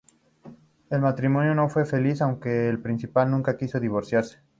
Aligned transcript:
El 0.89 0.99
matrimonio 0.99 1.53
no 1.53 1.69
fue 1.69 1.85
feliz, 1.85 2.23
aunque 2.23 2.67
el 2.67 2.79
príncipe 2.81 3.23
nunca 3.27 3.55
quiso 3.55 3.79
divorciarse. 3.79 4.39